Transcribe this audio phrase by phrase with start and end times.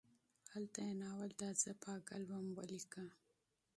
[0.53, 3.05] هلته یې ناول دا زه پاګل وم ولیکه.